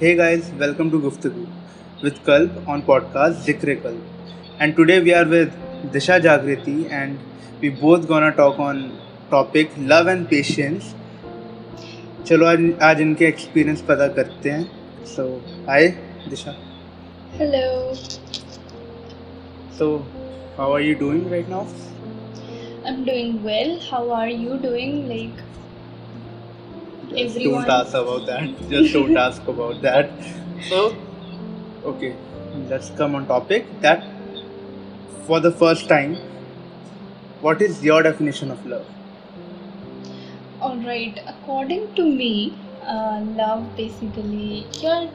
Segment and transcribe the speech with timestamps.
[0.00, 1.46] Hey guys, welcome to Guftagu
[2.02, 4.00] with Kalp on podcast Zikre Kalp.
[4.58, 5.52] And today we are with
[5.92, 7.18] Disha Jagriti and
[7.60, 8.98] we both gonna talk on
[9.30, 10.94] topic love and patience.
[12.28, 15.24] चलो आज आज इनके experience पता करते हैं so
[15.68, 15.88] hi
[16.30, 16.54] Disha
[17.40, 17.66] Hello.
[19.78, 19.88] So
[20.58, 21.66] how are you doing right now
[22.88, 23.70] I'm doing well.
[23.90, 24.98] How are you doing?
[25.12, 25.38] Like
[27.17, 27.63] everyone.
[27.63, 28.69] Don't ask about that.
[28.69, 30.11] Just don't ask about that.
[30.61, 30.95] So,
[31.85, 32.15] okay,
[32.69, 33.65] let's come on topic.
[33.81, 34.03] That
[35.25, 36.15] for the first time,
[37.41, 38.85] what is your definition of love?
[40.61, 41.19] Alright.
[41.27, 45.09] According to me, uh, love basically यार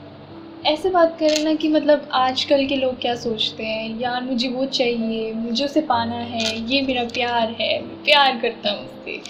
[0.66, 4.64] ऐसे बात करें ना कि मतलब आजकल के लोग क्या सोचते हैं यार मुझे वो
[4.78, 9.20] चाहिए मुझे उसे पाना है ये मेरा प्यार है मैं प्यार करता हूँ उससे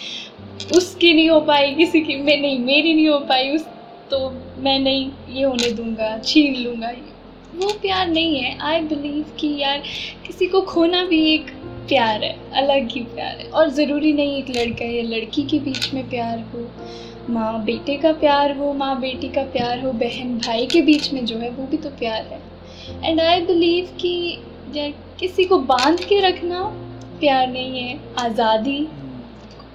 [0.77, 3.65] उसकी नहीं हो पाई, किसी की मैं नहीं, मेरी नहीं हो पाई, उस
[4.11, 4.19] तो
[4.59, 6.93] मैं नहीं, ये होने दूँगा, छीन लूँगा
[7.57, 9.83] वो प्यार नहीं है। आई बिलीव कि यार
[10.27, 11.51] किसी को खोना भी एक
[11.89, 15.93] प्यार है, अलग ही प्यार है। और ज़रूरी नहीं एक लड़का या लड़की के बीच
[15.95, 16.67] में प्यार हो,
[17.31, 21.25] माँ बेटे का प्यार हो, माँ बेटी का प्यार हो, बहन भाई के बीच में
[21.27, 22.41] जो है वो भी तो प्यार है।
[23.05, 24.43] एंड आई बिलीव कि
[24.75, 26.63] यार किसी को बाँध के रखना
[27.21, 28.79] प्यार नहीं है, आज़ादी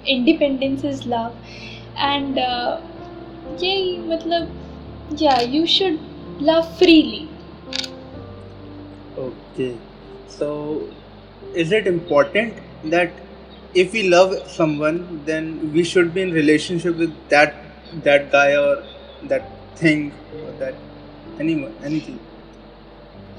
[0.08, 1.32] इंडिपेंडेंस इज़ लव
[1.98, 5.98] एंड यही मतलब या you should
[6.42, 7.26] love freely
[9.22, 9.72] Okay,
[10.34, 10.46] so
[11.62, 12.54] is it important
[12.92, 13.10] that
[13.74, 17.58] if we love someone, then we should be in relationship with that
[18.06, 18.72] that guy or
[19.32, 19.50] that
[19.80, 20.06] thing
[20.38, 20.80] or that
[21.38, 22.18] anyone anything?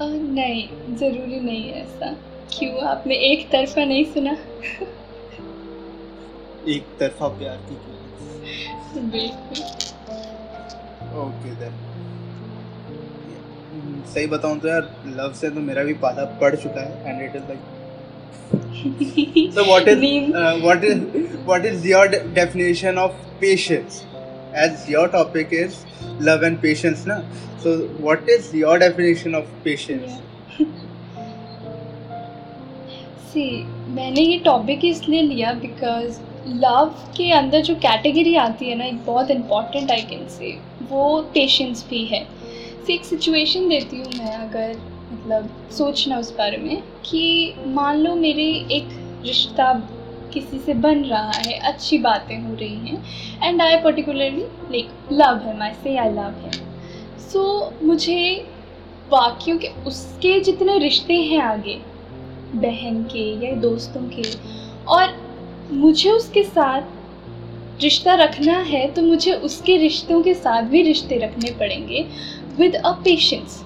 [0.00, 2.12] अ, नहीं ज़रूरी नहीं है ऐसा
[2.58, 4.36] क्यों आपने एक तरफा नहीं सुना
[6.66, 7.76] एक तरफा प्यार की
[11.18, 11.74] ओके देन
[14.04, 17.36] सही बताऊँ तो यार लव से तो मेरा भी पाला पड़ चुका है and it
[17.36, 17.60] is like
[19.54, 21.00] so what is what is
[21.46, 24.02] what is your definition of patience
[24.64, 25.76] as your topic is
[26.22, 27.18] love and patience ना
[27.64, 30.20] so what is your definition of patience
[33.28, 33.48] see
[33.94, 39.04] मैंने ये टॉपिक इसलिए लिया because love के अंदर जो category आती है ना, एक
[39.06, 40.56] बहुत इंपॉर्टेंट आई कैन से
[40.90, 42.24] वो पेशेंस भी है।
[42.86, 44.76] सी एक सिचुएशन देती हूँ मैं अगर
[45.12, 48.88] मतलब सोचना उस बारे में कि मान लो मेरे एक
[49.26, 49.72] रिश्ता
[50.32, 55.38] किसी से बन रहा है, अच्छी बातें हो रही हैं and I particularly like love
[55.46, 56.50] है माई से आई लव है
[57.20, 58.46] सो मुझे
[59.10, 61.80] बाकियों के, उसके जितने रिश्ते हैं आगे,
[62.54, 64.22] बहन के या दोस्तों के,
[64.86, 65.23] और
[65.74, 71.50] मुझे उसके साथ रिश्ता रखना है तो मुझे उसके रिश्तों के साथ भी रिश्ते रखने
[71.58, 72.04] पड़ेंगे
[72.58, 73.62] विद अ पेशेंस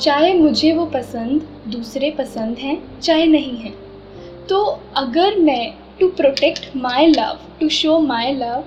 [0.00, 3.74] चाहे मुझे वो पसंद दूसरे पसंद हैं चाहे नहीं हैं।
[4.48, 4.58] तो
[4.96, 8.64] अगर मैं to protect my love to show my love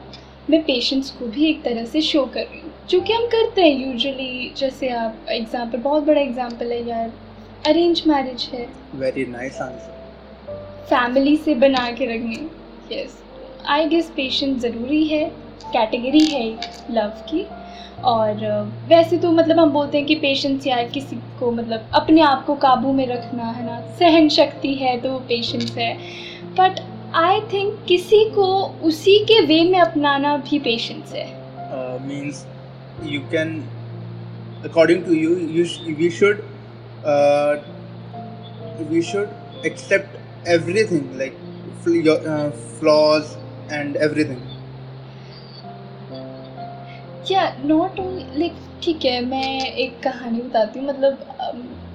[0.49, 3.61] मैं पेशेंस को भी एक तरह से शो कर रही हूँ। जो कि हम करते
[3.61, 7.11] हैं यूजुअली जैसे आप एग्ज़ाम्पल बहुत बड़ा एग्ज़ाम्पल है यार।
[7.67, 9.99] अरेंज मैरिज है। Very nice answer.
[10.89, 12.47] फैमिली से बना के रखनी।
[12.91, 13.17] यस
[13.67, 15.25] आई गेस पेशेंस ज़रूरी है
[15.73, 16.45] कैटेगरी है
[16.91, 17.47] लव की।
[18.03, 18.35] और
[18.87, 22.55] वैसे तो मतलब हम बोलते हैं कि पेशेंस यार किसी को मतलब अपने आप को
[22.55, 25.93] काबू में रखना है ना सहन शक्ति है तो वो पेशेंस है।
[26.59, 26.79] बट
[27.15, 28.47] आई थिंक किसी को
[28.83, 31.27] उसी के वे में अपनाना भी पेशेंस है।
[31.71, 32.39] Uh, means
[33.11, 33.51] you can
[34.69, 36.41] according to you you sh- we should
[37.05, 37.53] uh,
[38.89, 39.29] we should
[41.87, 43.37] uh, flaws
[43.69, 44.41] and everything.
[47.31, 48.53] या नॉट ओनली लाइक
[48.83, 51.17] ठीक है मैं एक कहानी बताती हूँ मतलब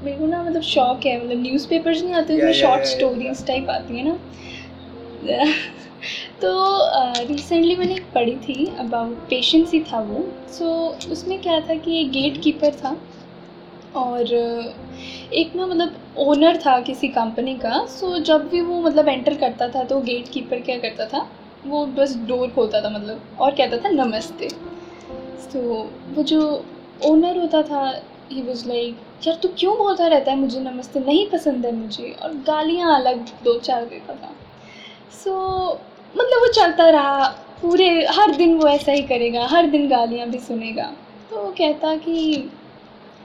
[0.04, 2.96] मेरे को ना मतलब शौक है मतलब न्यूज़पेपर्स नहीं आते उसमें short yeah, yeah.
[2.96, 4.18] Stories type आती है ना।
[6.42, 6.50] तो
[7.26, 10.66] रिसेंटली मैंने एक पढ़ी थी अबाउट पेशेंस ही था वो। सो
[11.12, 12.96] उसमें क्या था कि एक गेट कीपर था
[13.96, 14.24] और
[15.32, 19.68] एक ना मतलब ओनर था किसी कंपनी का सो जब भी वो मतलब एंटर करता
[19.68, 21.26] था तो गेट कीपर क्या करता था?
[21.66, 24.48] वो बस डोर खोलता था मतलब और कहता था, नमस्ते.
[25.52, 26.64] तो वो जो
[27.04, 28.02] ओनर होता था
[28.32, 28.96] ही वॉज़ लाइक
[29.26, 30.38] यार, तू क्यों बोलता रहता है?
[30.38, 34.32] मुझे नमस्ते नहीं पसंद है मुझे। और गालियाँ अलग दो चार देता था।
[35.24, 35.34] सो
[36.16, 37.28] मतलब वो चलता रहा,
[37.62, 40.92] पूरे, हर दिन वो ऐसा ही करेगा, हर दिन गालियाँ भी सुनेगा।
[41.30, 42.50] तो वो कहता कि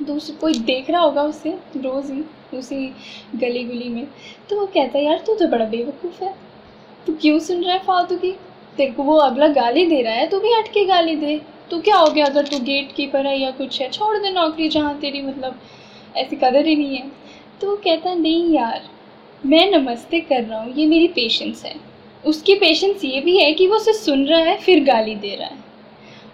[0.06, 2.24] दूसरे कोई देख रहा होगा उसे रोज़ ही,
[2.57, 2.94] उसी
[3.36, 4.07] गली गुली में।
[4.50, 6.36] तो वो कहता है, यार, तू तो बड़ा बेवकूफ़ है।
[7.07, 8.31] तू क्यों सुन रहा है फालतू की?
[8.77, 11.80] तेरे को वो अगला गाली दे रहा है, तू भी हट के गाली दे। तो
[11.81, 13.89] क्या हो गया अगर तू गेट कीपर है या कुछ है?
[13.89, 15.59] छोड़ दे नौकरी जहाँ तेरी मतलब
[16.15, 17.12] ऐसी कदर ही नहीं है।
[17.62, 18.81] तो वो कहता नहीं यार,
[19.45, 21.75] मैं नमस्ते कर रहा हूँ, ये मेरी पेशेंस है।
[22.25, 25.47] उसकी पेशेंस ये भी है कि वो उसे सुन रहा है, फिर गाली दे रहा
[25.47, 25.70] है।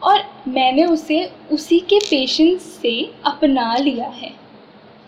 [0.03, 4.31] और मैंने उसे उसी के पेशेंस से अपना लिया है।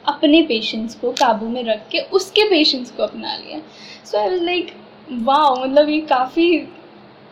[0.07, 3.59] अपने पेशेंस को काबू में रख के उसके पेशेंस को अपना लिया।
[4.05, 4.71] सो आई वाज लाइक
[5.11, 6.47] वाह मतलब ये काफ़ी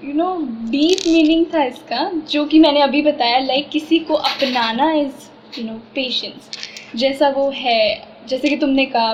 [0.04, 0.36] यू नो
[0.70, 5.60] डीप मीनिंग था इसका जो कि मैंने अभी बताया लाइक like, किसी को अपनाना इज़
[5.60, 6.50] यू नो पेशेंस
[6.96, 9.14] जैसा वो है जैसे कि तुमने कहा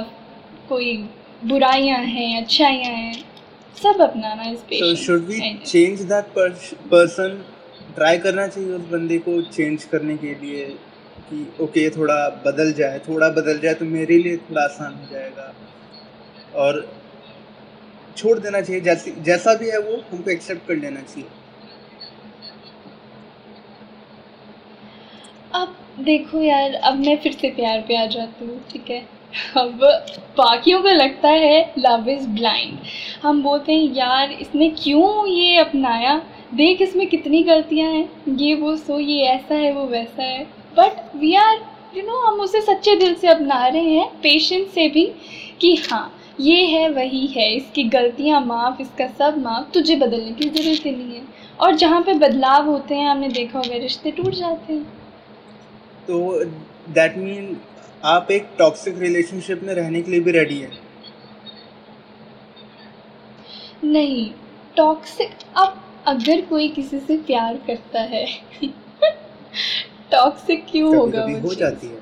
[0.70, 0.96] कोई
[1.46, 3.24] बुराइयाँ हैं अच्छाइयाँ हैं
[3.84, 6.34] सब अपनाना इस so should we change that
[6.92, 7.44] person
[7.96, 10.66] try करना चाहिए उस बंदे को चेंज करने के लिए
[11.30, 15.54] कि ओके थोड़ा बदल जाए, थोड़ा बदल जाए तो मेरे लिए थोड़ा आसान हो जाएगा।
[16.56, 16.82] और
[18.18, 21.30] छोड़ देना चाहिए, जैसे, जैसा भी है वो, हमको एक्सेप्ट कर लेना चाहिए।
[25.54, 29.02] अब देखो यार, अब मैं फिर से प्यार पे आ जाती हूँ, ठीक है?
[29.58, 29.80] अब
[30.38, 32.78] बाकियों को लगता है लव इज़ ब्लाइंड
[33.24, 36.22] हम बोलते हैं, यार, इसने क्यों ये अपनाया?
[36.54, 40.44] देख इसमें कितनी गलतियाँ हैं। ये वो सो ये ऐसा है वो वैसा है।
[40.78, 41.62] But we are
[41.96, 45.06] you know हम उसे सच्चे दिल से अपना रहे हैं पेशेंस से भी
[45.62, 50.50] कि हाँ ये है वही है इसकी गलतियाँ माफ़ इसका सब माफ़ तुझे बदलने की
[50.50, 51.22] ज़रूरत ही नहीं है।
[51.60, 54.84] और जहाँ पे बदलाव होते हैं हमने देखा होगा रिश्ते टूट जाते हैं।
[56.08, 56.44] तो
[56.90, 57.58] दैट मीन
[58.06, 60.70] आप एक टॉक्सिक रिलेशनशिप में रहने के लिए भी रेडी है?
[63.84, 64.30] नहीं
[64.78, 68.26] टॉक्सिक अब अगर कोई किसी से प्यार करता है
[70.12, 72.00] टॉक्सिक क्यों होगा हो जाती है।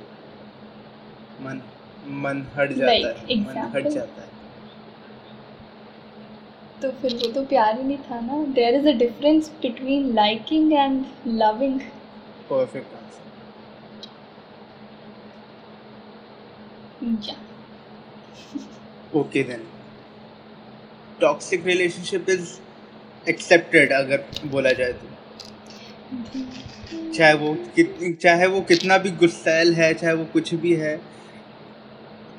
[1.42, 1.62] मन
[2.08, 4.30] मन हट जाता like, है example, मन हट जाता है।
[6.82, 10.74] तो फिर वो तो प्यार ही नहीं था ना। There is a difference between liking
[10.74, 11.80] and loving
[12.50, 13.00] perfect
[17.04, 17.36] Yeah.
[19.14, 19.62] okay then.
[21.20, 22.62] Toxic relationship is
[23.28, 25.08] accepted अगर बोला जाए तो।
[27.16, 31.00] चाहे वो कित चाहे वो कितना भी गुस्सैल है चाहे वो कुछ भी है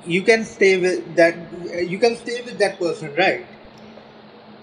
[0.09, 1.35] you can stay with that
[1.91, 3.47] you can stay with that person right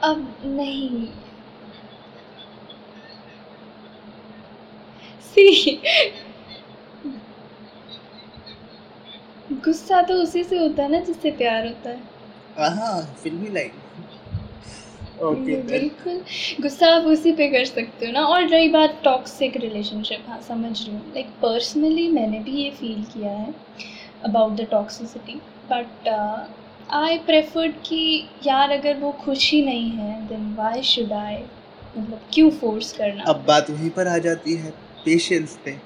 [0.03, 1.07] अब नहीं।
[5.29, 5.79] सी
[9.65, 13.78] गुस्सा तो उसी से होता है ना जिससे प्यार होता है हाँ फिल्मी लाइन।
[15.21, 16.21] ओके बिल्कुल।
[16.61, 20.71] गुस्सा आप उसी पे कर सकते हो ना। और रही बात टॉक्सिक रिलेशनशिप हाँ समझ
[20.81, 23.53] रही हूँ। लाइक पर्सनली मैंने भी ये फील किया है
[24.25, 25.35] about the toxicity
[25.71, 26.07] but
[26.93, 28.01] I preferred कि
[28.45, 31.37] यार अगर वो खुश ही नहीं है देन वाई शुड आई
[31.97, 33.23] मतलब क्यों फोर्स करना?
[33.23, 34.71] अब बात वहीं पर आ जाती है
[35.05, 35.77] पेशेंस पे।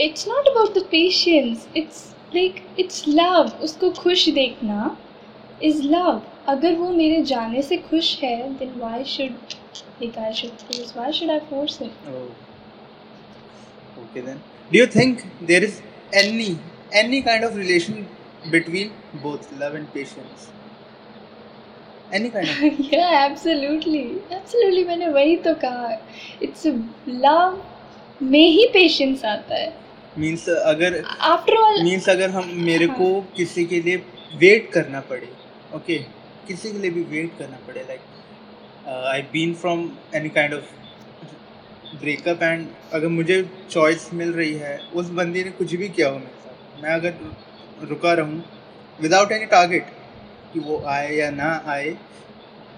[0.00, 2.04] It's not about the patience it's
[2.34, 4.96] like it's love उसको खुश देखना
[5.62, 9.54] इज़ लव अगर वो मेरे जाने से खुश है then why should
[10.02, 11.90] like I should force why should I force him
[14.02, 14.40] okay then
[14.72, 15.80] do you think there is
[16.14, 16.56] any
[16.94, 18.06] any kind of relation
[18.50, 18.92] between
[19.22, 20.48] both love and patience?
[22.12, 22.80] Any kind of?
[22.92, 24.02] Yeah absolutely.
[24.30, 25.98] Absolutely मैंने वही तो कहा।
[26.42, 26.66] It's
[27.24, 27.58] love
[28.22, 29.72] में ही patience आता है।
[30.18, 32.96] Means अगर after all means अगर हम मेरे हाँ.
[32.98, 33.96] को किसी के लिए
[34.36, 35.28] वेट करना पड़े
[35.74, 35.98] ओके
[36.48, 38.00] किसी के लिए भी वेट करना पड़े like
[38.88, 40.74] I been from any kind of
[41.94, 46.18] breakup and अगर मुझे चॉइस मिल रही है उस बंदी ने कुछ भी किया हो
[46.18, 48.42] मेरे साथ मैं अगर रुका रहूँ
[48.98, 49.90] विदाउट एनी टारगेट
[50.52, 51.96] कि वो आए या ना आए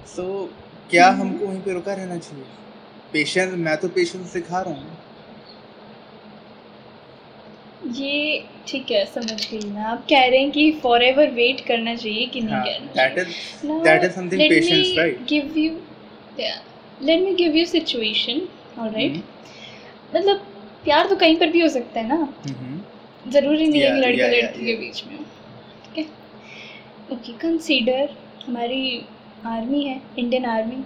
[0.07, 2.45] सो so, क्या हम्म। हमको वहीं पे रुका रहना चाहिए
[3.13, 5.08] पेशेंस मैं तो पेशेंस सिखा रहा हूँ
[7.87, 11.95] ये ठीक है समझ गई मैं। आप कह रहे हैं कि फॉर एवर वेट करना
[11.95, 15.71] चाहिए कि नहीं हाँ, करना that is that is something patience right give you
[17.03, 18.41] let me give you situation
[18.79, 19.23] alright
[20.17, 20.37] मतलब
[20.85, 22.29] प्यार तो कहीं पर भी हो सकता है ना?
[22.43, 23.31] Mm-hmm.
[23.33, 26.05] ज़रूरी नहीं है कि लड़का लड़की के बीच में ठीक है?
[27.13, 28.11] ओके कंसीडर
[28.47, 29.07] हमारी
[29.47, 30.77] आर्मी है इंडियन आर्मी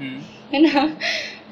[0.00, 0.54] hmm.
[0.54, 0.96] है ना?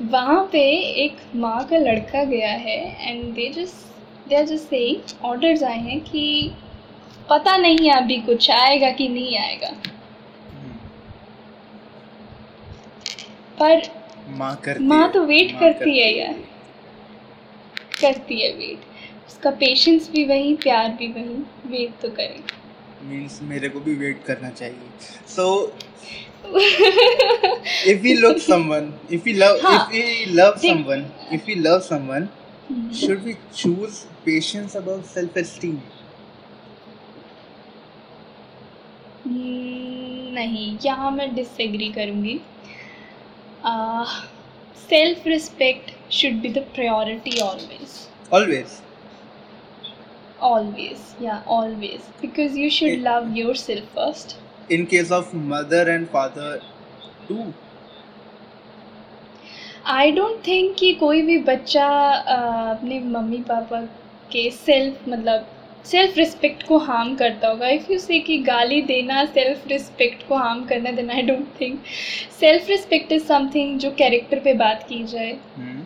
[0.03, 0.61] वहाँ पे
[1.05, 3.87] एक माँ का लड़का गया है and they just
[4.29, 6.53] they are just saying orders आए हैं कि
[7.31, 9.71] पता नहीं है अभी कुछ आएगा कि नहीं आएगा।
[13.61, 13.83] पर
[14.29, 16.35] माँ करती माँ तो वेट करती, करती है यार।
[18.01, 18.81] करती है वेट
[19.29, 22.41] उसका पेशेंस भी वही प्यार भी वही वेट तो करे।
[23.03, 24.77] मींस मेरे को भी वेट करना चाहिए।
[25.29, 25.89] सो so,
[27.89, 29.91] if we look someone, if we love, हाँ.
[29.91, 31.59] if we love देख- someone, if
[32.71, 35.77] hmm. should we choose patience above self-esteem?
[39.27, 42.41] हम्म, नहीं यहाँ मैं डिसएग्री करूँगी
[44.91, 47.97] self respect should be the priority always
[48.37, 48.73] Always.
[50.47, 54.35] always yeah always because you should It- love yourself first
[54.77, 56.51] In case of mother and father,
[57.29, 57.45] too.
[59.89, 61.87] I don't think कि कोई भी बच्चा
[62.21, 63.81] अपने मम्मी पापा
[64.33, 65.47] के सेल्फ मतलब
[65.87, 70.37] सेल्फ रिस्पेक्ट को हार्म करता होगा इफ़ यू से कि गाली देना सेल्फ रिस्पेक्ट को
[70.37, 71.79] हार्म करना then I don't think
[72.41, 75.81] self respect is something जो कैरेक्टर पे बात की जाए Hmm.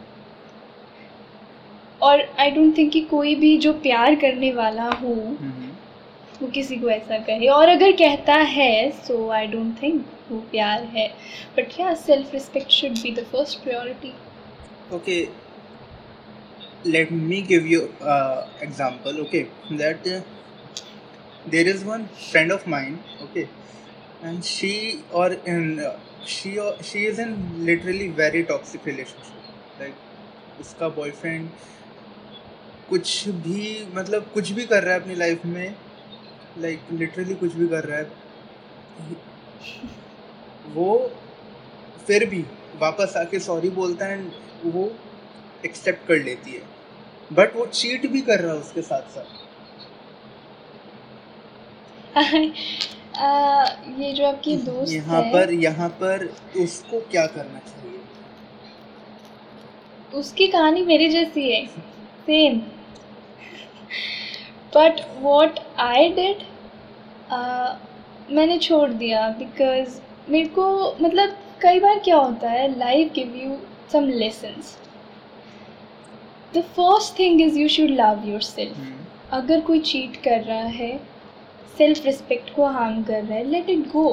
[2.01, 5.69] और आई डोंट थिंक कि कोई भी जो प्यार करने वाला हो Mhm.
[6.41, 10.85] वो किसी को ऐसा कहे और अगर कहता है सो आई डोंट थिंक वो प्यार
[10.95, 11.07] है।
[11.57, 14.13] बट या self respect should be the first priority
[14.97, 15.17] okay
[16.87, 17.81] let me give you
[18.63, 20.09] example okay that
[21.49, 23.41] there is one friend of mind okay
[24.25, 24.75] and she
[25.13, 25.91] और in
[26.29, 27.37] she she is in
[27.67, 31.49] literally very toxic relationship like उसका boyfriend
[32.89, 35.75] कुछ भी मतलब कुछ भी कर रहा है अपनी लाइफ में
[36.59, 38.05] लाइक like, लिटरली कुछ भी कर रहा है।
[40.67, 40.97] वो
[42.07, 42.45] फिर भी
[42.81, 44.31] वापस आके सॉरी बोलता है एंड
[44.75, 44.91] वो
[45.65, 46.63] एक्सेप्ट कर लेती है।
[47.33, 49.41] बट वो चीट भी कर रहा है उसके साथ साथ।
[54.01, 56.25] ये जो आपकी दोस्त यहाँ पर यहाँ पर
[56.63, 57.99] उसको क्या करना चाहिए?
[60.15, 61.65] उसकी कहानी मेरी जैसी है।
[62.27, 62.59] Same
[64.75, 66.43] but what I did
[68.37, 70.65] मैंने छोड़ दिया बिकॉज़ मेरे को
[71.01, 73.57] मतलब कई बार क्या होता है life give you
[73.93, 74.77] some lessons
[76.55, 80.97] the first thing is you should love yourself अगर कोई चीट कर रहा है
[81.79, 84.07] सेल्फ रिस्पेक्ट को हार्म कर रहा है लेट इट गो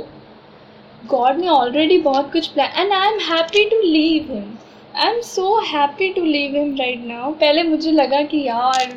[1.08, 4.54] गॉड ने ऑलरेडी बहुत कुछ plan and I am happy to leave him
[4.96, 8.94] I am so happy to leave him right now पहले मुझे लगा कि यार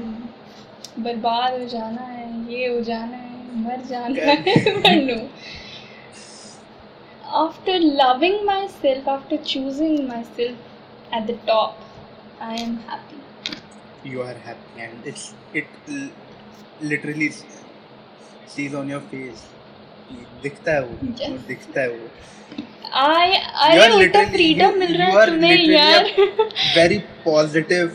[0.98, 4.36] बर्बाद हो जाना है ये हो जाना है मर जाना है
[4.76, 5.20] but no
[7.40, 10.56] after loving myself after choosing myself
[11.12, 11.76] at the top
[12.40, 13.20] i am happy
[14.12, 15.24] you are happy and it's
[15.60, 16.10] it l-
[16.92, 17.30] literally
[18.54, 19.42] sees on your face
[20.42, 21.42] दिखता है वो Yes.
[21.48, 22.08] दिखता है वो
[23.02, 26.08] आई are उल्टा फ्रीडम मिल रहा है तुम्हें यार
[26.76, 27.92] very positive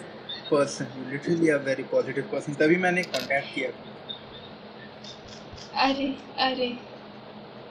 [0.52, 3.70] person you literally a very positive person तभी मैंने कांटेक्ट किया
[5.88, 6.08] अरे
[6.48, 6.70] अरे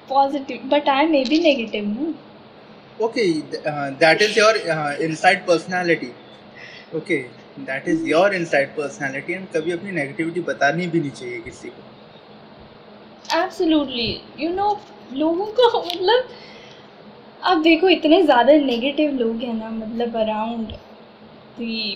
[0.08, 2.14] positive but I may be negative हूँ
[3.06, 3.24] okay
[3.70, 6.12] uh, that is your uh, inside personality.
[7.00, 7.18] Okay
[7.66, 11.82] that is your inside personality and कभी अपनी negativity बतानी भी नहीं चाहिए किसी को।
[13.42, 14.08] एब्सोल्युटली
[14.40, 14.68] यू नो
[15.14, 16.28] लोगों को मतलब
[17.52, 20.72] अब देखो इतने ज़्यादा नेगेटिव लोग हैं ना मतलब around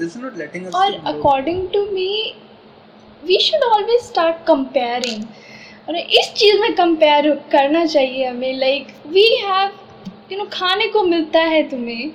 [0.00, 2.34] this is not letting और according to me
[3.24, 5.24] we should always start comparing
[5.88, 9.70] और इस चीज़ में कंपेयर करना चाहिए हमें। Like we have
[10.32, 12.10] you know खाने को मिलता है तुम्हें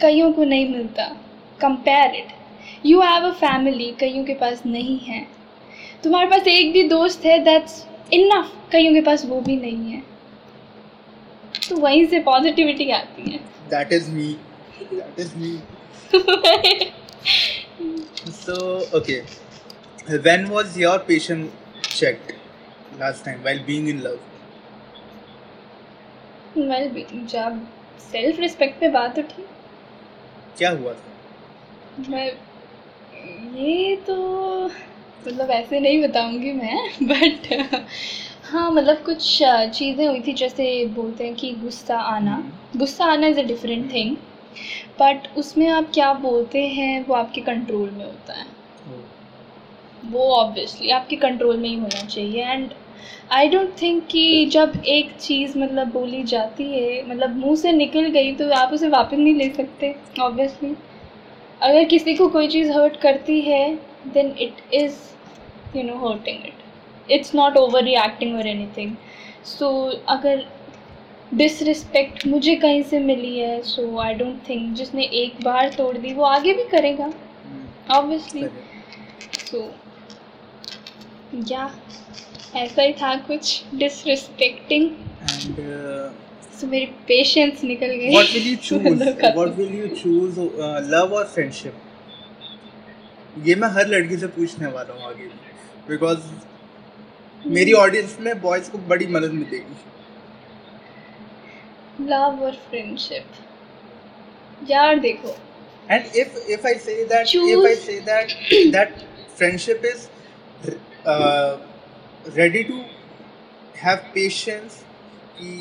[0.00, 1.16] कईयों को नहीं मिलता।
[1.60, 2.37] Compare it
[2.86, 5.26] you have a family कईयों के पास नहीं है।
[6.04, 10.02] तुम्हारे पास एक भी दोस्त है दैट्स इनफ कईयों के पास वो भी नहीं है।
[11.68, 14.28] तो वहीं से पॉजिटिविटी आती है। That is me.
[14.92, 15.52] That is me.
[18.32, 18.54] So
[18.94, 19.22] okay.
[20.24, 21.50] When was your patience
[21.82, 22.32] checked
[23.00, 24.20] last time while being in love?
[26.56, 27.66] Well जब
[28.00, 29.44] सेल्फ रिस्पेक्ट पे बात उठी।
[30.58, 32.10] क्या हुआ था?
[32.10, 32.30] मैं
[33.28, 34.14] ये तो
[35.26, 37.52] मतलब ऐसे नहीं बताऊँगी मैं बट
[38.44, 39.38] हाँ मतलब कुछ
[39.74, 42.42] चीज़ें हुई थी जैसे बोलते हैं कि गुस्सा आना।
[42.76, 44.16] गुस्सा आना is a different thing
[45.00, 48.46] but उसमें आप क्या बोलते हैं वो आपके कंट्रोल में होता है।
[50.04, 52.70] वो ऑब्वियसली आपके कंट्रोल में ही होना चाहिए एंड
[53.32, 58.08] आई डोंट थिंक कि जब एक चीज़ मतलब बोली जाती है मतलब मुँह से निकल
[58.10, 60.74] गई तो आप उसे वापस नहीं ले सकते ऑब्वियसली
[61.62, 63.62] अगर किसी को कोई चीज़ हर्ट करती है
[64.14, 64.96] then it is
[65.76, 68.94] you know hurting it it's not over reacting और एनीथिंग
[69.46, 69.70] सो
[70.08, 70.44] अगर
[71.34, 76.12] डिसरिस्पेक्ट मुझे कहीं से मिली है सो आई डोंट थिंक जिसने एक बार तोड़ दी
[76.14, 77.10] वो आगे भी करेगा
[77.90, 78.48] ऑब्वियसली
[79.40, 79.70] सो
[81.48, 81.70] या
[82.56, 84.90] ऐसा ही था कुछ डिसरिस्पेक्टिंग
[85.40, 86.27] uh,
[86.60, 88.84] सो मेरी पेशेंस निकल गई what will you choose?
[88.86, 90.38] मतलब काफी- what will you choose?
[90.38, 91.74] Uh, love or friendship?
[93.46, 95.26] ये मैं हर लड़की से पूछने वाला हूँ आगे
[95.88, 96.20] बिकॉज़
[97.46, 99.76] मेरी ऑडियंस में बॉयज़ को बड़ी मदद मिलेगी
[102.10, 103.24] लव और फ्रेंडशिप
[104.70, 105.36] यार देखो
[105.88, 107.50] And if if I say that Choose.
[107.52, 108.32] if I say that
[108.72, 108.90] that
[109.36, 110.02] friendship is
[111.12, 111.52] uh,
[112.36, 112.80] ready to
[113.84, 114.74] have patience
[115.38, 115.52] कि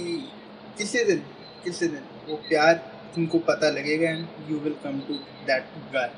[0.78, 1.24] किसी दिन
[1.64, 2.74] किसी दिन वो प्यार
[3.16, 5.14] तुमको पता लगेगा and you will come to
[5.48, 6.10] that guy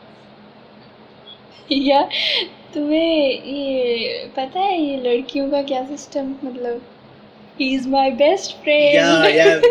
[1.72, 2.10] यार
[2.74, 6.82] तुम्हें ये पता है ये लड़कियों का क्या सिस्टम मतलब
[7.60, 9.62] ही is my best friend Yeah, yeah.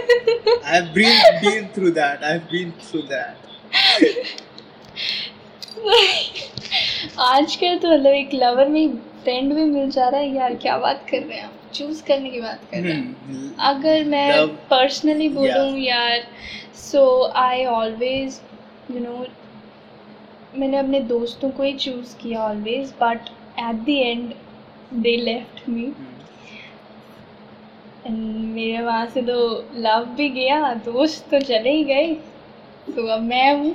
[0.67, 2.25] I've been been through that.
[2.25, 3.37] I've been through that.
[7.19, 11.07] आजकल तो मतलब एक लवर में फ्रेंड भी मिल जा रहा है यार क्या बात
[11.11, 13.49] कर रहे हैं आप चूज़ करने की बात कर रहे हैं। Hmm.
[13.69, 16.27] अगर मैं पर्सनली बोलूँ यार
[16.83, 17.03] so
[17.37, 18.41] I always
[18.91, 19.25] you know
[20.57, 23.29] मैंने अपने दोस्तों को ही चूज़ किया always but
[23.61, 24.33] at the end
[25.03, 25.93] they left me.
[28.09, 29.37] मेरे वहाँ से तो
[29.77, 32.07] लव भी गया दोस्त तो चले ही गए
[32.87, 33.75] तो अब मैं हूँ।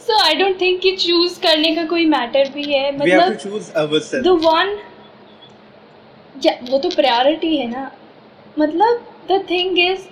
[0.00, 3.50] सो आई डोंट थिंक कि चूज़ करने का कोई मैटर भी है we have to
[3.50, 4.76] मतलब द वन
[6.70, 7.90] वो तो प्रायोरिटी है ना।
[8.58, 10.06] मतलब द थिंग इज़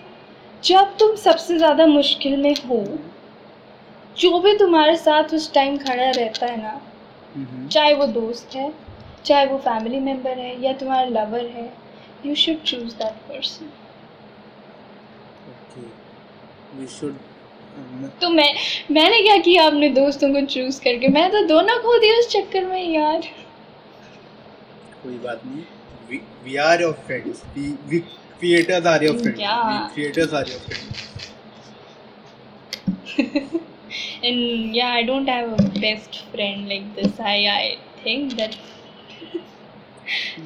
[0.63, 2.85] जब तुम सबसे ज़्यादा मुश्किल में हो
[4.19, 6.81] जो भी तुम्हारे साथ उस टाइम खड़ा रहता है ना
[7.37, 7.69] Mhm.
[7.69, 8.73] चाहे वो दोस्त है
[9.25, 11.73] चाहे वो फैमिली मेंबर है या तुम्हारा लवर है
[12.27, 13.71] you should choose that person
[18.21, 18.53] तो मैं
[18.91, 21.09] मैंने क्या किया अपने दोस्तों को चूज़ करके?
[21.09, 23.21] मैं तो दोनों खो दिया उस चक्कर में यार।
[25.03, 25.65] कोई बात नहीं.
[26.15, 27.45] We we are your friends.
[27.57, 28.05] We we
[28.39, 29.41] creators are your friends.
[29.41, 29.89] Yeah.
[29.89, 31.11] We creators are your friends.
[34.25, 38.57] and yeah i don't have a best friend like this i i think that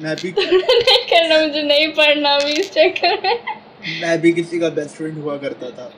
[0.03, 3.39] मैं भी नहीं करना मुझे नहीं पढ़ना भी इस चक्कर में
[4.01, 5.91] मैं भी किसी का बेस्ट फ्रेंड हुआ करता था.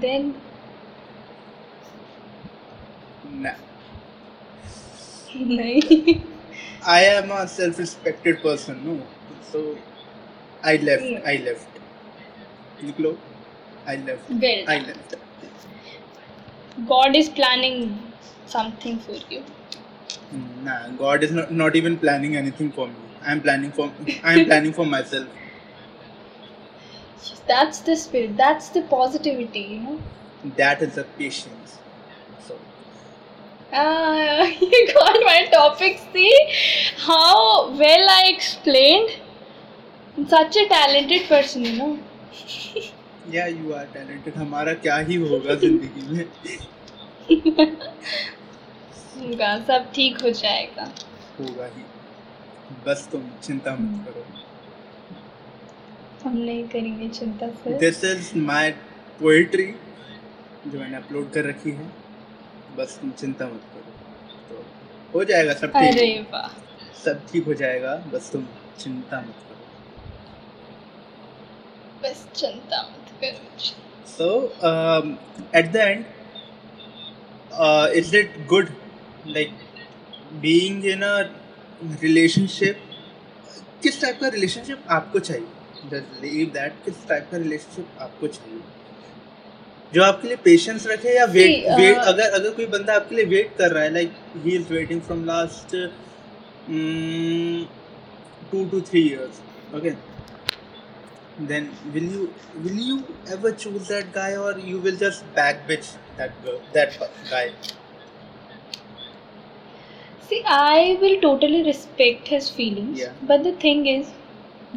[0.00, 0.34] देन
[5.36, 6.14] नहीं
[6.86, 9.06] I am a self-respected person, no.
[9.50, 9.78] So
[10.62, 11.04] I left.
[11.04, 11.20] Yeah.
[11.24, 11.68] I left.
[12.82, 13.16] Niklo,
[13.86, 14.28] I left.
[14.30, 15.14] Well, I left.
[16.88, 18.12] God is planning
[18.46, 19.42] something for you.
[20.32, 22.94] Mm, nah, God is not, not even planning anything for me.
[23.24, 23.90] I'm planning for
[24.22, 25.28] I'm planning for myself.
[27.46, 28.36] That's the spirit.
[28.36, 30.00] That's the positivity, you know.
[30.56, 31.78] That is the patience.
[33.74, 36.00] Ah, you got my topic.
[36.12, 36.32] See
[36.98, 39.10] how well I explained.
[40.16, 41.98] I'm Such a talented person, you know.
[43.30, 44.34] yeah, you are talented.
[44.36, 46.24] हमारा क्या ही होगा ज़िंदगी में
[49.24, 50.84] उनका सब ठीक हो जाएगा
[51.40, 51.82] होगा ही
[52.86, 54.24] बस तुम चिंता मत करो
[56.24, 58.70] हम नहीं करेंगे चिंता से दिस इज़ माय
[59.20, 59.66] पोएट्री
[60.66, 61.90] जो मैंने अपलोड कर रखी है
[62.76, 63.90] बस तुम चिंता मत करो।
[64.48, 64.64] तो
[65.14, 66.26] हो जाएगा सब ठीक।
[67.04, 68.46] सब ठीक हो जाएगा बस तुम
[68.78, 69.62] चिंता मत करो।
[72.02, 73.44] बस चिंता मत करो
[75.52, 76.04] at the end,
[77.52, 78.68] uh, is it good,
[79.26, 79.54] like
[80.42, 81.30] being in a
[82.02, 82.76] relationship?
[83.82, 85.46] किस टाइप का रिलेशनशिप आपको चाहिए?
[85.90, 88.60] जस्ट लीव दैट किस टाइप का रिलेशनशिप आपको चाहिए?
[89.94, 93.16] जो आपके लिए पेशेंस रखे या वेट See, वेट uh, अगर अगर कोई बंदा आपके
[93.16, 94.12] लिए वेट कर रहा है like
[94.44, 95.76] he is waiting from last
[98.50, 99.40] two two three years
[99.76, 99.90] okay
[101.44, 102.98] then will you will you
[103.34, 105.86] ever choose that guy और you will just back bitch
[106.18, 107.52] that that guy
[110.28, 113.00] See, I will totally respect his feelings.
[113.00, 113.16] Yeah.
[113.22, 113.82] But the thing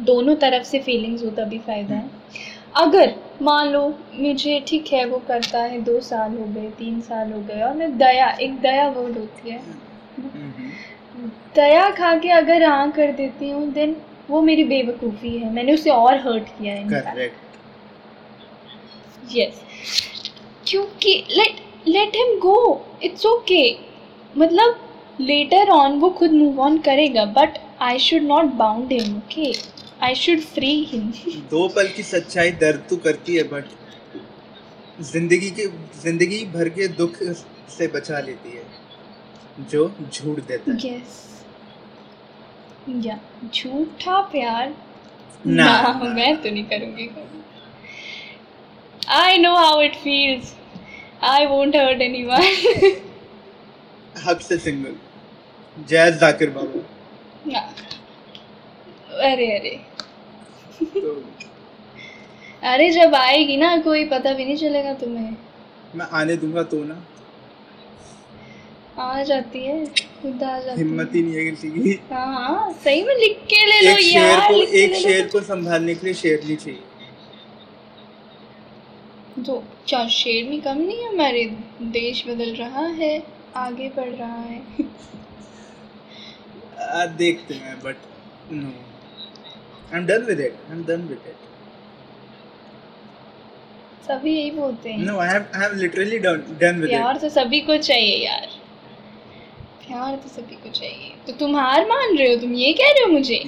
[0.00, 2.10] दोनों तरफ़ से feelings होता भी फ़ायदा है
[2.76, 3.82] अगर मान लो
[4.14, 7.74] मुझे ठीक है वो करता है दो साल हो गए तीन साल हो गए और
[7.74, 9.60] मैं दया एक दया वर्ड होती है.
[11.54, 13.96] दया खा के अगर हाँ कर देती हूँ देन
[14.30, 17.30] वो मेरी बेवकूफ़ी है मैंने उसे और हर्ट किया है
[19.36, 19.62] यस
[20.66, 22.58] क्योंकि let let him go
[23.02, 23.62] it's okay
[24.38, 24.80] मतलब
[25.20, 29.52] लेटर ऑन वो खुद मूव ऑन करेगा but I should not bound him, okay?
[30.00, 31.06] I should free him.
[31.50, 33.64] दो पल की सच्चाई दर्द तो करती है बट
[35.12, 35.66] ज़िंदगी के
[36.02, 37.16] ज़िंदगी भर के दुख
[37.76, 39.82] से बचा लेती है जो
[40.12, 41.16] झूठ देता है yes.
[43.06, 43.18] या
[43.54, 44.74] झूठा प्यार
[45.46, 47.08] ना, ना ना। मैं तो नहीं करूँगी
[49.18, 50.54] I know how it feels.
[51.22, 52.48] I won't hurt anyone.
[54.24, 54.94] हक से सिंगल
[55.88, 56.82] जय जाकिर बाबू
[57.52, 57.60] ना
[59.22, 59.70] अरे अरे।
[60.94, 61.14] तो
[62.62, 65.36] अरे जब आएगी ना कोई पता भी नहीं चलेगा तुम्हें।
[65.94, 67.04] मैं आने दूँगा तो ना।
[68.98, 69.84] आ जाती है
[70.22, 73.64] खुद आ जाती हिम्मत ही नहीं है किसी की। हाँ हाँ सही में लिख के
[73.66, 76.82] ले लो एक यार को एक शेर को संभालने के लिए शेरनी चाहिए।
[79.46, 81.08] तो क्या शेरनी कम नहीं है?
[81.08, 81.44] हमारे
[81.92, 83.22] देश बदल रहा है
[83.56, 84.62] आगे बढ़ रहा है।
[86.80, 87.96] आ, देखते हैं but
[88.52, 88.72] no
[89.92, 91.46] I am done with it I am done with it
[94.06, 97.28] सभी यही बोलते हैं। No I have I have literally done done with प्यार तो
[97.30, 98.46] सभी को चाहिए यार।
[99.86, 102.40] प्यार तो सभी को चाहिए। तो तुम हार मान रहे हो?
[102.40, 103.40] तुम ये कह रहे हो मुझे?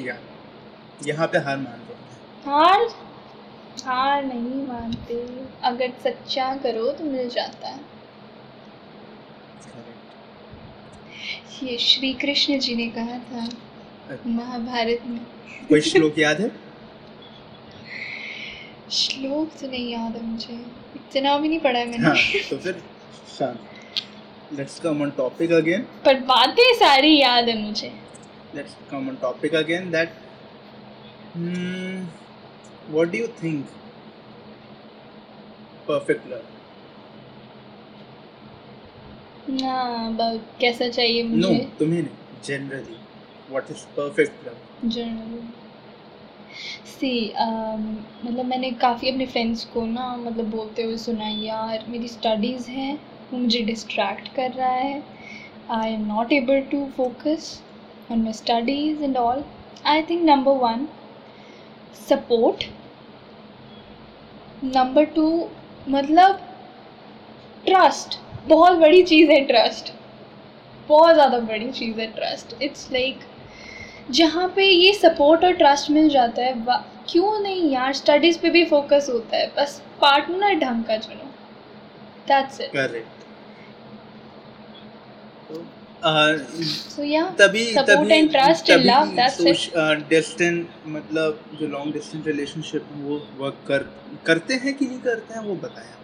[1.06, 1.94] यहाँ पे हार मान लो
[2.46, 2.88] हार
[3.84, 5.14] हार नहीं मानते।
[5.64, 7.80] अगर सच्चा करो तो मिल जाता है।
[11.62, 13.48] ये श्री कृष्ण जी ने कहा था।
[14.26, 15.20] महाभारत में।
[15.68, 16.50] कोई श्लोक याद है?
[18.92, 20.54] श्लोक तो नहीं याद है मुझे।
[20.96, 22.82] इतना भी नहीं पढ़ा है हाँ मैंने तो फिर
[23.38, 27.92] शांत। Let's come on topic again पर बातें सारी याद है मुझे।
[28.90, 30.14] Come on topic again that
[31.34, 31.98] hmm,
[32.94, 33.66] what do you think?
[35.88, 36.48] Perfect love.
[39.50, 39.76] ना
[40.60, 42.99] कैसा चाहिए no मुझे। तुम्हें नहीं generally.
[43.50, 45.42] What is perfect love journal
[46.90, 47.82] see um,
[48.24, 52.94] मतलब मैंने काफ़ी अपने फ्रेंड्स को ना मतलब बोलते हुए सुना यार मेरी स्टडीज़ हैं
[53.32, 55.02] वो मुझे डिस्ट्रैक्ट कर रहा है
[55.72, 57.50] I am not able to focus
[58.12, 59.44] on my studies and all
[59.86, 60.86] I think number one
[62.00, 62.64] support
[64.66, 65.28] number two
[65.88, 66.40] मतलब
[67.66, 69.92] ट्रस्ट बहुत बड़ी चीज़ है ट्रस्ट
[70.88, 73.20] बहुत ज़्यादा बड़ी चीज़ है ट्रस्ट इट्स लाइक
[74.10, 76.54] जहाँ पे ये सपोर्ट और ट्रस्ट मिल जाता है
[77.10, 77.92] क्यों नहीं यार?
[77.92, 81.26] स्टडीज़ पे भी फोकस होता है। बस पार्टनर ढंग का चुनो।
[82.28, 82.70] दैट्स इट
[85.48, 85.54] तो
[86.08, 90.66] uh, सो या तभी Support तभी and trust and love, that's it.
[90.86, 93.82] मतलब जो लॉन्ग डिस्टेंस रिलेशनशिप वो वर्क कर
[94.26, 95.98] करते हैं कि नहीं करते हैं वो बताएँ आप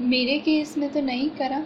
[0.00, 1.58] मेरे केस में तो नहीं करा।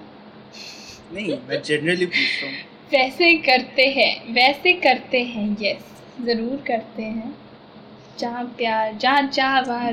[1.13, 2.59] नहीं मैं जनरली पूछ रहा हूँ।
[2.95, 5.85] वैसे करते हैं वैसे करते हैं यस
[6.27, 7.33] ज़रूर करते हैं।
[8.19, 9.93] जहाँ प्यार जहाँ चाह वहाँ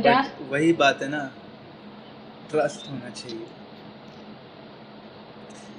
[0.50, 1.24] वही बात है ना
[2.52, 3.46] ट्रस्ट होना चाहिए।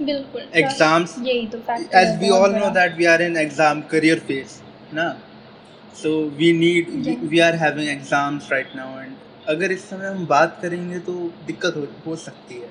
[0.00, 1.58] बिल्कुल एग्ज़ाम्स यही तो
[9.72, 11.12] इस समय हम बात करेंगे तो
[11.46, 11.74] दिक्कत
[12.06, 12.68] हो सकती है।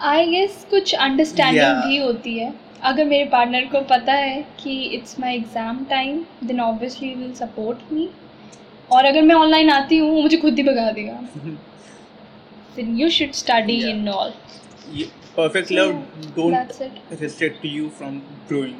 [0.00, 1.86] आई गेस कुछ अंडरस्टैंडिंग Yeah.
[1.86, 2.52] भी होती है।
[2.84, 7.92] अगर मेरे पार्टनर को पता है कि it's my exam time then obviously will support
[7.92, 8.08] me
[8.92, 11.20] और अगर मैं ऑनलाइन आती हूँ वो मुझे खुद ही भगा देगा।
[12.76, 14.32] Then you should study in all
[15.36, 15.94] perfect love
[16.36, 18.76] don't that's it restrict you from growing.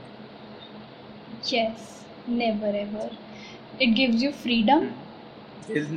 [1.55, 3.11] Yes never ever
[3.83, 4.89] it gives you freedom
[5.69, 5.89] There's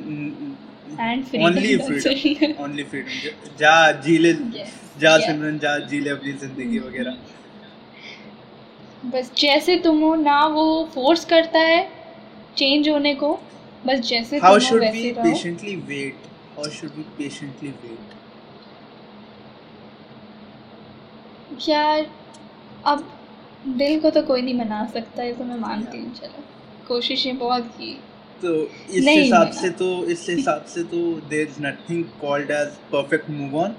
[0.89, 4.33] n- and only freedom only freedom ज- जा जी ले.
[4.33, 7.17] सिमरन जा जी ले अपनी ज़िंदगी वगैरह।
[9.05, 11.89] बस जैसे तुम हो ना वो फोर्स करता है
[12.57, 13.39] चेंज होने को
[13.85, 16.13] बस जैसे how तुम हो should वैसे we रहो। patiently wait?
[16.57, 18.15] How should we patiently wait?
[21.69, 22.07] यार
[22.85, 23.11] अब
[23.67, 26.43] दिल को तो कोई नहीं मना सकता है तो मैं मानती हूँ चलो।
[26.87, 27.99] कोशिशें बहुत की।
[28.41, 28.53] तो
[28.91, 30.99] इस हिसाब से तो इस हिसाब से तो
[31.29, 33.75] there is nothing called as perfect move on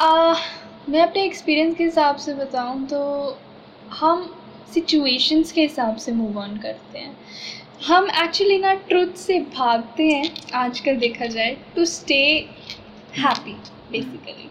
[0.00, 0.34] आ,
[0.88, 3.00] मैं अपने एक्सपीरियंस के हिसाब से बताऊँ तो
[3.92, 4.24] हम
[4.74, 7.16] सिचुएशंस के हिसाब से मूव ऑन करते हैं।
[7.86, 12.20] हम एक्चुअली ना ट्रुथ से भागते हैं आजकल देखा जाए टू स्टे
[13.18, 13.52] हैप्पी
[13.92, 14.48] बेसिकली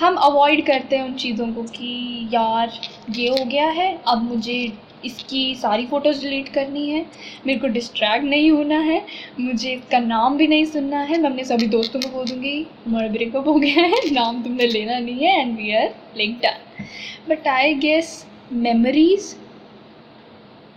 [0.00, 2.72] हम अवॉइड करते हैं उन चीज़ों को कि यार,
[3.10, 4.56] ये हो गया है, अब मुझे
[5.04, 7.04] इसकी सारी फ़ोटोज़ डिलीट करनी है,
[7.46, 9.00] मेरे को डिस्ट्रैक्ट नहीं होना है,
[9.40, 13.08] मुझे इसका नाम भी नहीं सुनना है, मैं अपने सभी दोस्तों को बोल दूँगी हमारा
[13.08, 16.84] ब्रेकअप हो गया है, नाम तुमने लेना नहीं है and we are link done
[17.28, 19.34] but I guess memories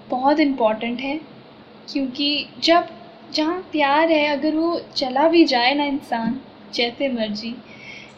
[0.10, 1.19] बहुत इंपॉर्टेंट है,
[1.93, 2.88] क्योंकि जब
[3.34, 6.39] जहाँ प्यार है, अगर वो चला भी जाए ना इंसान,
[6.73, 7.53] जैसे मर्ज़ी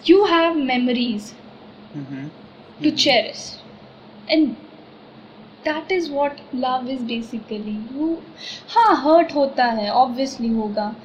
[0.05, 1.31] you have memories
[2.83, 3.39] to cherish
[4.29, 4.47] and
[5.65, 8.17] that is what love is basically you
[8.75, 10.95] हाँ हर्ट होता है ऑब्वियसली होगा।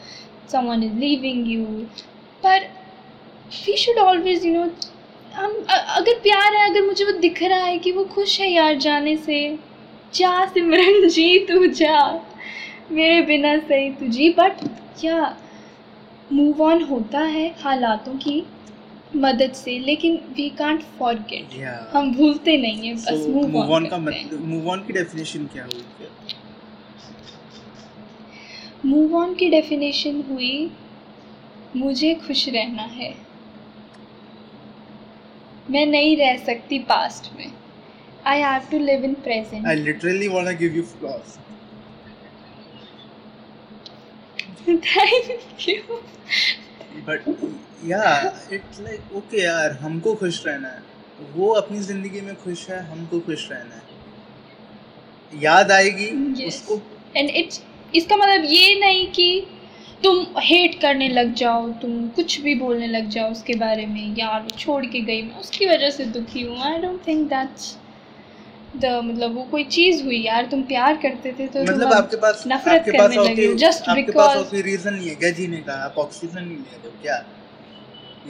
[0.52, 1.64] समवन इज़ लीविंग यू
[2.42, 2.66] पर
[3.66, 4.70] we should always you know
[5.34, 8.74] हम अगर प्यार है अगर मुझे वो दिख रहा है कि वो खुश है यार
[8.78, 9.38] जाने से
[10.14, 11.98] जा सिमरन जी तू जा।
[12.92, 14.64] मेरे बिना सही तू जी। बट
[15.00, 15.36] क्या
[16.32, 18.42] मूव ऑन होता है हालातों की।
[19.16, 21.54] मदद से लेकिन वी कांट फॉरगेट
[21.92, 25.64] हम भूलते नहीं हैं बस मूव move ऑन का मतलब मूव ऑन की डेफिनेशन क्या
[25.64, 25.84] हुई
[28.84, 30.70] मूव ऑन की डेफिनेशन हुई
[31.76, 33.14] मुझे खुश रहना है।
[35.70, 37.52] मैं नहीं रह सकती पास्ट में।
[38.26, 41.38] I have to live in I present literally want to give you flowers.
[44.68, 46.00] Thank you
[47.02, 47.26] But
[47.84, 50.82] yeah, it's like okay यार हमको खुश रहना है।
[51.36, 53.82] वो अपनी ज़िंदगी में खुश है हमको खुश रहना है।
[55.42, 56.48] याद आएगी Yes.
[56.48, 56.80] उसको।
[57.16, 57.62] एंड इट्स
[57.94, 59.46] इसका मतलब ये नहीं कि
[60.04, 64.48] तुम हेट करने लग जाओ तुम कुछ भी बोलने लग जाओ उसके बारे में यार
[64.58, 67.76] छोड़ के गई मैं उसकी वजह से दुखी हूँ। I don't think that's
[68.76, 72.44] the मतलब वो कोई चीज़ हुई यार तुम प्यार करते थे तो मतलब आपके पास
[72.46, 75.72] नफरत आपके पास करने लगे जस्ट आपके पास कोई रीजन नहीं है। क्या जीने का
[75.72, 77.24] आप ऑक्सीजन नहीं ले रहे हो क्या?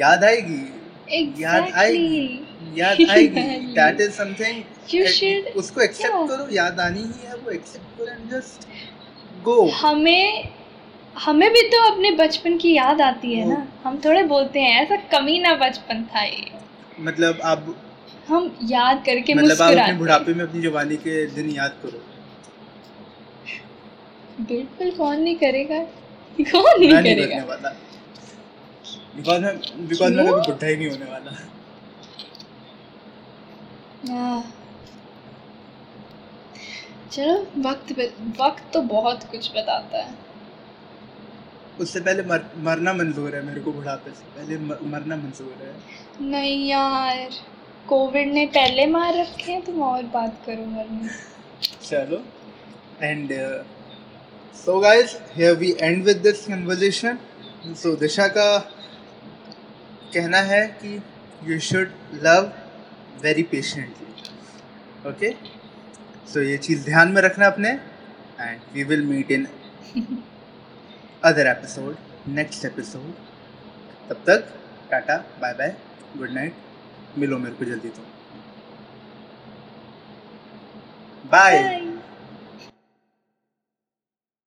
[0.01, 1.43] याद आएगी?
[1.43, 2.47] याद आएगी?
[2.77, 3.41] याद आएगी।
[3.73, 4.63] That is something
[4.95, 6.29] You should- उसको एक्सेप्ट yeah.
[6.29, 8.69] करो याद आनी ही है वो एक्सेप्ट करो एंड जस्ट
[9.45, 10.49] गो हमें
[11.19, 14.97] हमें भी तो अपने बचपन की याद आती है ना। हम थोड़े बोलते हैं ऐसा
[14.97, 16.51] कमी कमीना बचपन था ये।
[17.01, 17.77] मतलब आप
[18.29, 22.03] हम याद करके मतलब आप अपने बुढ़ापे में अपनी जवानी के दिन याद करो।
[24.41, 25.79] बिल्कुल कौन नहीं करेगा?
[26.39, 27.45] कौन नहीं नहीं करेगा?
[27.45, 27.71] वाला।
[29.17, 31.31] बिकॉज़ मैं बिकॉज़ मैं कभी बुढ़ा ही नहीं होने वाला।
[37.13, 37.35] चलो
[37.69, 37.93] वक्त
[38.41, 40.15] वक्त तो बहुत कुछ बताता है।
[41.81, 45.75] उससे पहले मर, मरना मंजूर है मेरे को बुढ़ापे से। पहले मर, मरना मंजूर है।
[46.31, 47.31] नहीं यार।
[47.89, 51.09] कोविड ने पहले मार रखे हैं, तुम और बात करो मरने
[51.89, 52.25] चलो
[53.03, 53.29] and
[54.55, 57.19] so guys here we end with this conversation
[57.75, 58.47] so Disha का
[60.15, 61.03] कहना है कि
[61.45, 62.53] you should love
[63.23, 65.33] very patiently okay
[66.33, 67.71] so ये चीज़ ध्यान में रखना अपने
[68.41, 69.49] and we will meet in
[71.25, 71.97] other episode
[72.29, 73.15] next episode
[74.09, 74.55] तब तक,
[74.91, 75.77] tata bye bye
[76.17, 76.64] good night
[77.19, 78.03] मिलो मेरे को जल्दी तो
[81.33, 81.84] बाय.